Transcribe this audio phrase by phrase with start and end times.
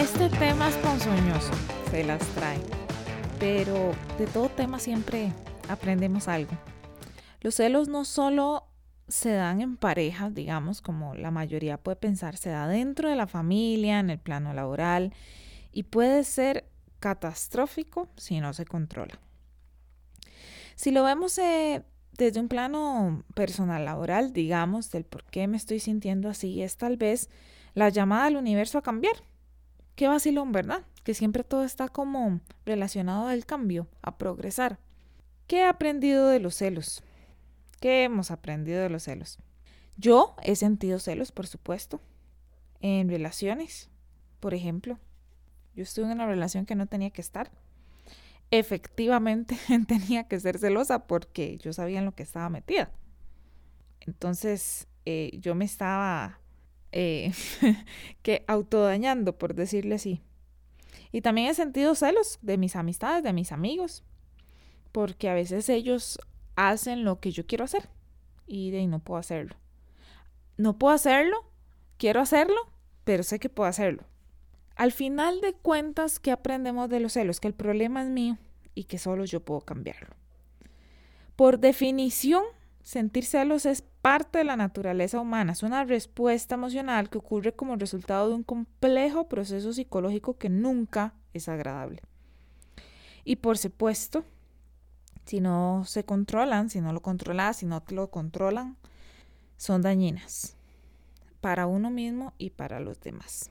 [0.00, 1.52] este tema es ponzoñoso,
[1.90, 2.58] se las trae.
[3.38, 5.30] Pero de todo tema siempre
[5.68, 6.52] aprendemos algo.
[7.42, 8.64] Los celos no solo
[9.08, 13.26] se dan en parejas, digamos, como la mayoría puede pensar, se da dentro de la
[13.26, 15.12] familia, en el plano laboral,
[15.70, 16.64] y puede ser
[16.98, 19.18] catastrófico si no se controla.
[20.76, 21.84] Si lo vemos eh,
[22.16, 26.96] desde un plano personal laboral, digamos, del por qué me estoy sintiendo así, es tal
[26.96, 27.28] vez
[27.74, 29.29] la llamada al universo a cambiar.
[30.00, 30.82] Qué vacilón, ¿verdad?
[31.04, 34.78] Que siempre todo está como relacionado al cambio, a progresar.
[35.46, 37.02] ¿Qué he aprendido de los celos?
[37.80, 39.38] ¿Qué hemos aprendido de los celos?
[39.98, 42.00] Yo he sentido celos, por supuesto,
[42.80, 43.90] en relaciones,
[44.40, 44.98] por ejemplo.
[45.74, 47.50] Yo estuve en una relación que no tenía que estar.
[48.50, 52.90] Efectivamente tenía que ser celosa porque yo sabía en lo que estaba metida.
[54.00, 56.39] Entonces eh, yo me estaba
[56.92, 57.32] eh,
[58.22, 60.22] que autodañando, por decirle así.
[61.12, 64.04] Y también he sentido celos de mis amistades, de mis amigos,
[64.92, 66.18] porque a veces ellos
[66.56, 67.88] hacen lo que yo quiero hacer
[68.46, 69.56] y de ahí no puedo hacerlo.
[70.56, 71.44] No puedo hacerlo,
[71.96, 72.72] quiero hacerlo,
[73.04, 74.04] pero sé que puedo hacerlo.
[74.76, 77.40] Al final de cuentas, ¿qué aprendemos de los celos?
[77.40, 78.38] Que el problema es mío
[78.74, 80.14] y que solo yo puedo cambiarlo.
[81.36, 82.44] Por definición,
[82.82, 87.76] sentir celos es parte de la naturaleza humana, es una respuesta emocional que ocurre como
[87.76, 92.02] resultado de un complejo proceso psicológico que nunca es agradable.
[93.24, 94.24] Y por supuesto,
[95.26, 98.76] si no se controlan, si no lo controlas, si no te lo controlan,
[99.56, 100.56] son dañinas
[101.40, 103.50] para uno mismo y para los demás.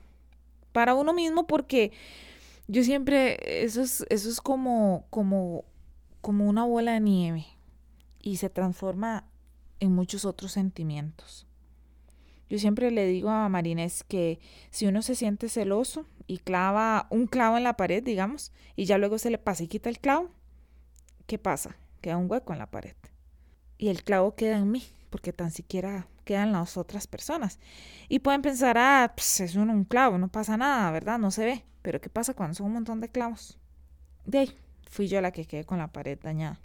[0.72, 1.92] Para uno mismo porque
[2.68, 5.64] yo siempre, eso es, eso es como, como,
[6.20, 7.46] como una bola de nieve
[8.20, 9.24] y se transforma
[9.80, 11.46] en muchos otros sentimientos.
[12.48, 17.26] Yo siempre le digo a Marinés que si uno se siente celoso y clava un
[17.26, 20.30] clavo en la pared, digamos, y ya luego se le pasa y quita el clavo,
[21.26, 21.76] ¿qué pasa?
[22.00, 22.96] Queda un hueco en la pared.
[23.78, 27.58] Y el clavo queda en mí, porque tan siquiera quedan las otras personas.
[28.08, 31.18] Y pueden pensar, ah, pues es un clavo, no pasa nada, ¿verdad?
[31.18, 31.64] No se ve.
[31.82, 33.58] Pero ¿qué pasa cuando son un montón de clavos?
[34.24, 34.58] De ahí,
[34.88, 36.60] fui yo la que quedé con la pared dañada.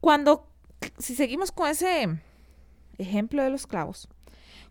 [0.00, 0.48] Cuando,
[0.98, 2.20] si seguimos con ese
[2.98, 4.08] ejemplo de los clavos,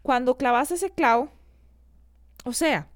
[0.01, 1.29] cuando clavas ese clavo,
[2.45, 2.89] o sea,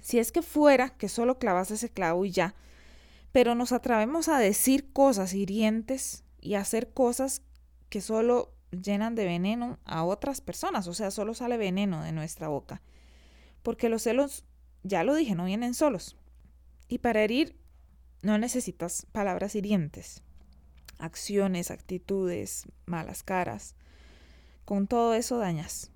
[0.00, 2.54] si es que fuera que solo clavas ese clavo y ya,
[3.32, 7.42] pero nos atrevemos a decir cosas hirientes y hacer cosas
[7.88, 12.48] que solo llenan de veneno a otras personas, o sea, solo sale veneno de nuestra
[12.48, 12.82] boca.
[13.62, 14.44] Porque los celos,
[14.82, 16.16] ya lo dije, no vienen solos.
[16.88, 17.56] Y para herir
[18.22, 20.22] no necesitas palabras hirientes,
[20.98, 23.74] acciones, actitudes, malas caras.
[24.64, 25.90] Con todo eso dañas.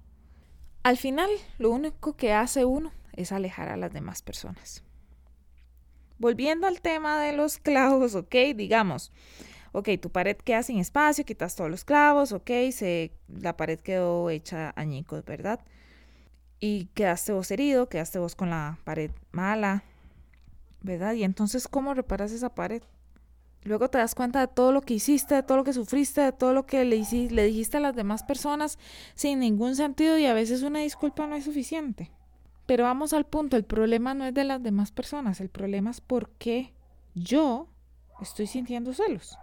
[0.82, 4.82] Al final, lo único que hace uno es alejar a las demás personas.
[6.18, 9.12] Volviendo al tema de los clavos, ok, digamos,
[9.72, 14.30] ok, tu pared queda sin espacio, quitas todos los clavos, ok, se, la pared quedó
[14.30, 15.60] hecha añicos, ¿verdad?
[16.60, 19.82] Y quedaste vos herido, quedaste vos con la pared mala,
[20.80, 21.14] ¿verdad?
[21.14, 22.82] Y entonces, ¿cómo reparas esa pared?
[23.64, 26.32] Luego te das cuenta de todo lo que hiciste, de todo lo que sufriste, de
[26.32, 28.78] todo lo que le, hiciste, le dijiste a las demás personas
[29.14, 32.10] sin ningún sentido y a veces una disculpa no es suficiente.
[32.66, 36.00] Pero vamos al punto, el problema no es de las demás personas, el problema es
[36.00, 36.72] por qué
[37.14, 37.68] yo
[38.20, 39.38] estoy sintiendo celos.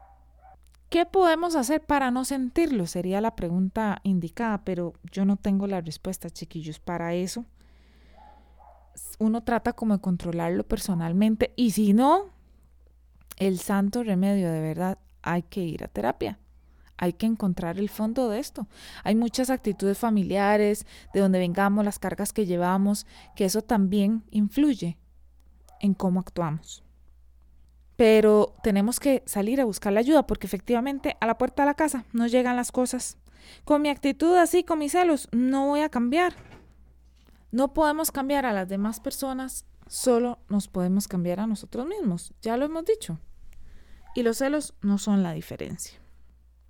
[0.89, 2.87] ¿Qué podemos hacer para no sentirlo?
[2.87, 6.79] Sería la pregunta indicada, pero yo no tengo la respuesta, chiquillos.
[6.79, 7.45] Para eso,
[9.19, 12.31] uno trata como de controlarlo personalmente y si no,
[13.39, 16.39] el santo remedio de verdad, hay que ir a terapia
[16.99, 18.67] hay que encontrar el fondo de esto.
[19.03, 24.97] Hay muchas actitudes familiares, de donde vengamos, las cargas que llevamos, que eso también influye
[25.79, 26.83] en cómo actuamos.
[27.95, 31.73] Pero tenemos que salir a buscar la ayuda porque efectivamente a la puerta de la
[31.73, 33.17] casa no llegan las cosas.
[33.63, 36.33] Con mi actitud así, con mis celos, no voy a cambiar.
[37.51, 42.33] No podemos cambiar a las demás personas, solo nos podemos cambiar a nosotros mismos.
[42.41, 43.19] Ya lo hemos dicho.
[44.15, 45.99] Y los celos no son la diferencia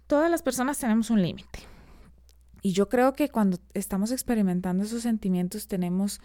[0.09, 1.59] todas las personas tenemos un límite.
[2.63, 6.19] Y yo creo que cuando estamos experimentando esos sentimientos tenemos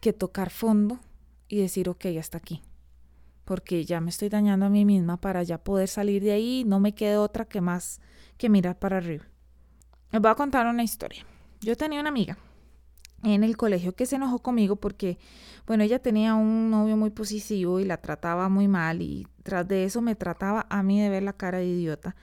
[0.00, 1.00] que tocar fondo
[1.48, 2.62] y decir, ok, hasta aquí.
[3.44, 6.62] Porque ya me estoy dañando a mí misma para ya poder salir de ahí.
[6.64, 8.00] No me quede otra que más
[8.36, 9.24] que mirar para arriba.
[10.12, 11.26] Les voy a contar una historia.
[11.60, 12.38] Yo tenía una amiga
[13.22, 15.18] en el colegio que se enojó conmigo porque,
[15.66, 19.84] bueno, ella tenía un novio muy positivo y la trataba muy mal y tras de
[19.84, 22.16] eso me trataba a mí de ver la cara de idiota.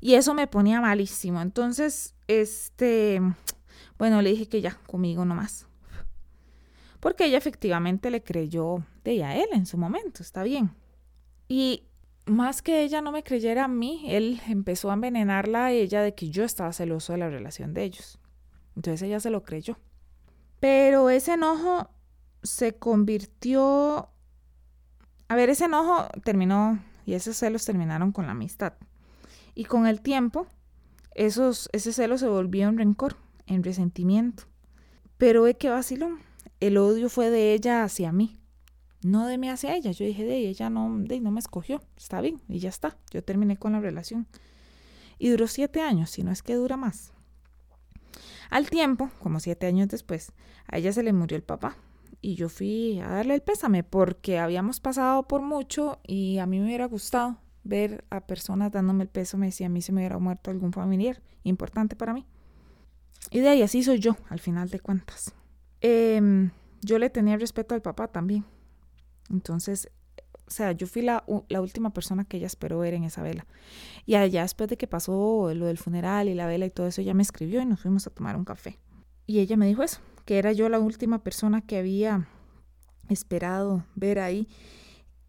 [0.00, 1.40] Y eso me ponía malísimo.
[1.40, 3.20] Entonces, este,
[3.98, 5.66] bueno, le dije que ya, conmigo nomás.
[7.00, 10.70] Porque ella efectivamente le creyó de a él en su momento, está bien.
[11.48, 11.84] Y
[12.26, 16.14] más que ella no me creyera a mí, él empezó a envenenarla a ella de
[16.14, 18.18] que yo estaba celoso de la relación de ellos.
[18.76, 19.78] Entonces ella se lo creyó.
[20.62, 21.90] Pero ese enojo
[22.44, 24.10] se convirtió...
[25.26, 28.74] A ver, ese enojo terminó y esos celos terminaron con la amistad.
[29.56, 30.46] Y con el tiempo,
[31.16, 33.16] esos, ese celo se volvió en rencor,
[33.46, 34.44] en resentimiento.
[35.18, 36.16] Pero es que vaciló.
[36.60, 38.38] El odio fue de ella hacia mí,
[39.02, 39.90] no de mí hacia ella.
[39.90, 41.82] Yo dije, de ella no, de, no me escogió.
[41.96, 42.96] Está bien, y ya está.
[43.10, 44.28] Yo terminé con la relación.
[45.18, 47.12] Y duró siete años, si no es que dura más.
[48.52, 50.30] Al tiempo, como siete años después,
[50.66, 51.78] a ella se le murió el papá.
[52.20, 56.58] Y yo fui a darle el pésame porque habíamos pasado por mucho y a mí
[56.58, 60.18] me hubiera gustado ver a personas dándome el pésame si a mí se me hubiera
[60.18, 62.26] muerto algún familiar importante para mí.
[63.30, 65.34] Y de ahí así soy yo, al final de cuentas.
[65.80, 66.50] Em,
[66.82, 68.44] yo le tenía respeto al papá también.
[69.30, 69.88] Entonces,
[70.52, 73.46] sea, yo fui la, la, última persona que ella esperó ver en esa vela.
[74.06, 77.00] Y allá después de que pasó lo del funeral y la vela y todo eso,
[77.00, 78.78] ella me escribió y nos fuimos a tomar un café.
[79.26, 82.28] Y ella me dijo eso, que era yo la última persona que había
[83.08, 84.48] esperado ver ahí.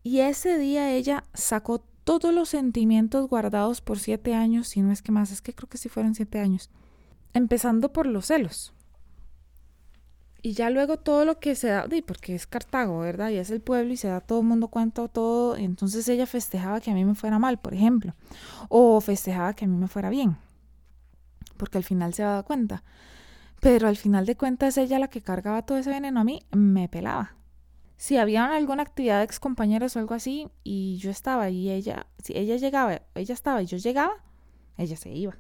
[0.04, 5.02] Y ese día ella sacó todos los sentimientos guardados por siete años, si no es
[5.02, 6.70] que más, es que creo que sí fueron siete años,
[7.34, 8.74] empezando por los celos.
[10.46, 13.30] Y ya luego todo lo que se da, porque es Cartago, ¿verdad?
[13.30, 15.56] Y es el pueblo y se da todo el mundo cuenta todo.
[15.56, 18.14] Entonces ella festejaba que a mí me fuera mal, por ejemplo.
[18.68, 20.36] O festejaba que a mí me fuera bien.
[21.56, 22.84] Porque al final se daba cuenta.
[23.62, 26.90] Pero al final de cuentas ella la que cargaba todo ese veneno a mí, me
[26.90, 27.38] pelaba.
[27.96, 32.08] Si había alguna actividad de ex compañeros o algo así y yo estaba y ella,
[32.22, 34.16] si ella llegaba, ella estaba y yo llegaba,
[34.76, 35.38] ella se iba.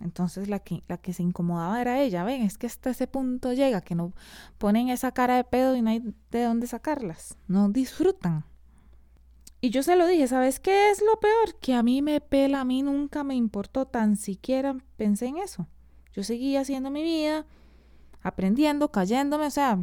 [0.00, 3.52] Entonces la que, la que se incomodaba era ella, ven, es que hasta ese punto
[3.52, 4.14] llega que no
[4.58, 8.44] ponen esa cara de pedo y no hay de dónde sacarlas, no disfrutan.
[9.60, 11.60] Y yo se lo dije, ¿sabes qué es lo peor?
[11.60, 15.66] Que a mí me pela, a mí nunca me importó, tan siquiera pensé en eso.
[16.14, 17.44] Yo seguía haciendo mi vida,
[18.22, 19.78] aprendiendo, cayéndome, o sea,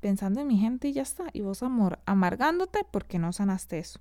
[0.00, 1.26] pensando en mi gente y ya está.
[1.32, 4.00] Y vos amor, amargándote porque no sanaste eso.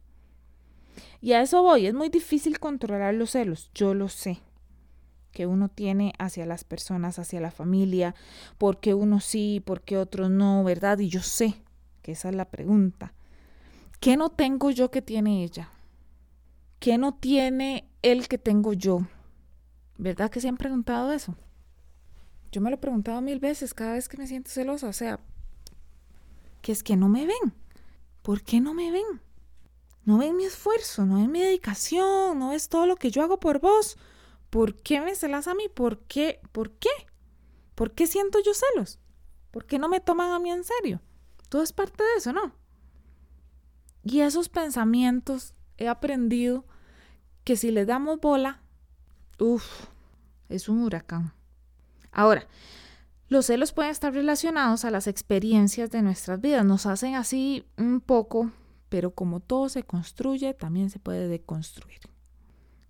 [1.21, 4.41] Y a eso voy, es muy difícil controlar los celos, yo lo sé
[5.31, 8.15] que uno tiene hacia las personas, hacia la familia,
[8.57, 10.99] porque uno sí, porque otros no, ¿verdad?
[10.99, 11.55] Y yo sé
[12.01, 13.13] que esa es la pregunta.
[13.99, 15.69] ¿Qué no tengo yo que tiene ella?
[16.79, 19.01] ¿Qué no tiene él que tengo yo?
[19.97, 21.35] ¿Verdad que se han preguntado eso?
[22.51, 25.19] Yo me lo he preguntado mil veces cada vez que me siento celosa, o sea,
[26.61, 27.53] que es que no me ven.
[28.21, 29.21] ¿Por qué no me ven?
[30.03, 33.39] No ven mi esfuerzo, no ven mi dedicación, no es todo lo que yo hago
[33.39, 33.97] por vos.
[34.51, 35.69] ¿Por qué me celas a mí?
[35.73, 36.41] ¿Por qué?
[36.51, 36.89] ¿Por qué?
[37.73, 38.99] ¿Por qué siento yo celos?
[39.49, 41.01] ¿Por qué no me toman a mí en serio?
[41.49, 42.53] Todo es parte de eso, ¿no?
[44.03, 46.65] Y esos pensamientos he aprendido
[47.45, 48.61] que si le damos bola,
[49.39, 49.87] uff,
[50.49, 51.33] es un huracán.
[52.11, 52.45] Ahora,
[53.29, 56.65] los celos pueden estar relacionados a las experiencias de nuestras vidas.
[56.65, 58.51] Nos hacen así un poco,
[58.89, 62.01] pero como todo se construye, también se puede deconstruir.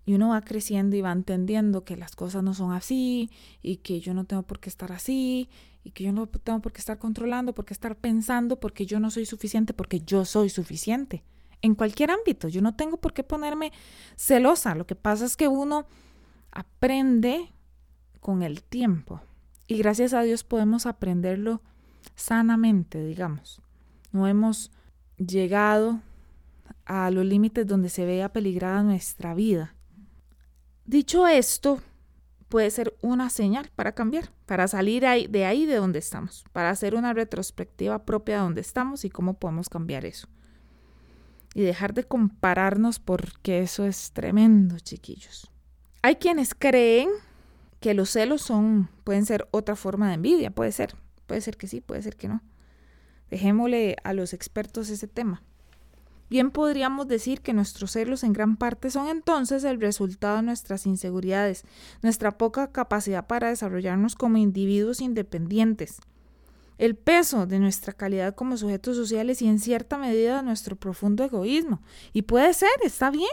[0.04, 3.30] Y uno va creciendo y va entendiendo que las cosas no son así
[3.62, 5.48] y que yo no tengo por qué estar así
[5.84, 9.00] y que yo no tengo por qué estar controlando, por qué estar pensando, porque yo
[9.00, 11.22] no soy suficiente, porque yo soy suficiente.
[11.60, 13.72] En cualquier ámbito, yo no tengo por qué ponerme
[14.16, 14.74] celosa.
[14.74, 15.86] Lo que pasa es que uno
[16.50, 17.52] aprende
[18.20, 19.20] con el tiempo
[19.66, 21.62] y gracias a Dios podemos aprenderlo
[22.14, 23.62] sanamente, digamos.
[24.10, 24.70] No hemos
[25.16, 26.00] llegado
[26.84, 29.74] a los límites donde se vea peligrada nuestra vida
[30.84, 31.80] Dicho esto,
[32.48, 36.94] puede ser una señal para cambiar, para salir de ahí de donde estamos, para hacer
[36.94, 40.28] una retrospectiva propia de donde estamos y cómo podemos cambiar eso.
[41.54, 45.50] Y dejar de compararnos porque eso es tremendo, chiquillos.
[46.02, 47.10] Hay quienes creen
[47.80, 50.94] que los celos son, pueden ser otra forma de envidia, puede ser,
[51.26, 52.42] puede ser que sí, puede ser que no.
[53.30, 55.42] Dejémosle a los expertos ese tema.
[56.32, 60.86] Bien podríamos decir que nuestros celos en gran parte son entonces el resultado de nuestras
[60.86, 61.66] inseguridades,
[62.00, 66.00] nuestra poca capacidad para desarrollarnos como individuos independientes,
[66.78, 71.82] el peso de nuestra calidad como sujetos sociales y en cierta medida nuestro profundo egoísmo.
[72.14, 73.28] Y puede ser, está bien.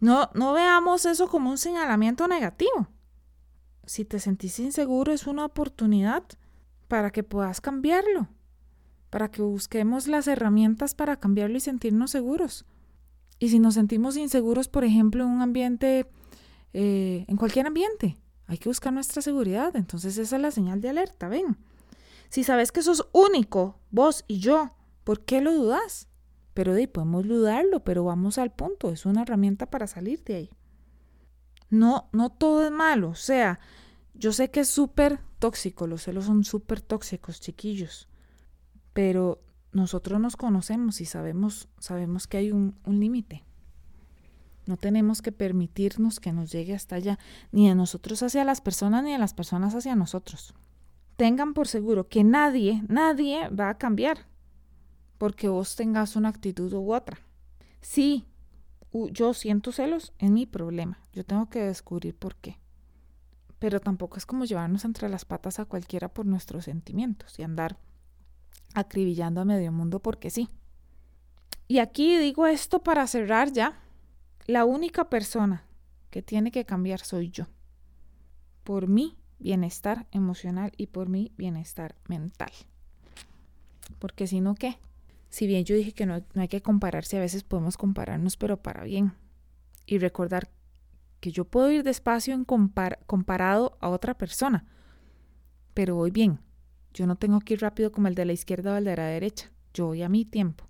[0.00, 2.88] No, no veamos eso como un señalamiento negativo.
[3.84, 6.24] Si te sentís inseguro es una oportunidad
[6.88, 8.28] para que puedas cambiarlo
[9.10, 12.64] para que busquemos las herramientas para cambiarlo y sentirnos seguros.
[13.38, 16.06] Y si nos sentimos inseguros, por ejemplo, en un ambiente,
[16.72, 19.76] eh, en cualquier ambiente, hay que buscar nuestra seguridad.
[19.76, 21.56] Entonces esa es la señal de alerta, ven.
[22.30, 24.74] Si sabes que sos único, vos y yo,
[25.04, 26.08] ¿por qué lo dudas?
[26.52, 30.50] Pero de podemos dudarlo, pero vamos al punto, es una herramienta para salir de ahí.
[31.70, 33.60] No, no todo es malo, o sea,
[34.14, 38.08] yo sé que es súper tóxico, los celos son súper tóxicos, chiquillos,
[38.98, 39.40] pero
[39.70, 43.44] nosotros nos conocemos y sabemos, sabemos que hay un, un límite.
[44.66, 47.16] No tenemos que permitirnos que nos llegue hasta allá,
[47.52, 50.52] ni de nosotros hacia las personas, ni de las personas hacia nosotros.
[51.14, 54.26] Tengan por seguro que nadie, nadie va a cambiar
[55.16, 57.20] porque vos tengas una actitud u otra.
[57.80, 58.26] Sí,
[59.12, 60.98] yo siento celos, es mi problema.
[61.12, 62.58] Yo tengo que descubrir por qué.
[63.60, 67.78] Pero tampoco es como llevarnos entre las patas a cualquiera por nuestros sentimientos y andar
[68.74, 70.48] acribillando a medio mundo porque sí.
[71.66, 73.80] Y aquí digo esto para cerrar ya
[74.46, 75.64] la única persona
[76.10, 77.46] que tiene que cambiar soy yo.
[78.64, 82.50] Por mi bienestar emocional y por mi bienestar mental.
[83.98, 84.78] Porque si no, ¿qué?
[85.30, 88.84] Si bien yo dije que no, hay que compararse, a veces podemos compararnos, pero para
[88.84, 89.12] bien.
[89.86, 90.48] Y recordar
[91.20, 94.66] que yo puedo ir despacio en comparado a otra persona,
[95.74, 96.40] pero voy bien.
[96.98, 99.04] Yo no tengo que ir rápido como el de la izquierda o el de la
[99.04, 99.52] derecha.
[99.72, 100.64] Yo voy a mi tiempo.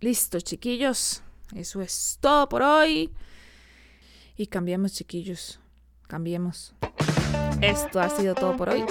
[0.00, 1.22] Listo, chiquillos.
[1.54, 3.12] Eso es todo por hoy.
[4.38, 5.60] Y cambiemos, chiquillos.
[6.06, 6.74] Cambiemos.
[7.60, 8.86] Esto ha sido todo por hoy.